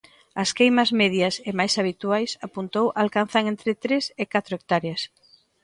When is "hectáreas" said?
4.57-5.01